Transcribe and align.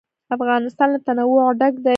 افغانستان 0.35 0.87
له 0.93 0.99
تنوع 1.05 1.45
ډک 1.59 1.73
دی. 1.83 1.89